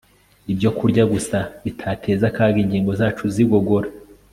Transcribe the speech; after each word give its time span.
ibyokurya 0.51 1.03
gusa 1.13 1.37
bitateza 1.63 2.23
akaga 2.31 2.57
ingingo 2.63 2.91
zacu 2.99 3.23
zigogora 3.35 3.87